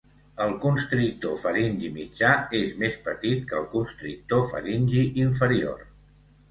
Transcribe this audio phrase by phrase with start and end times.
[0.43, 2.31] El constrictor faringi mitjà
[2.63, 5.91] és més petit que el constrictor faringi inferior.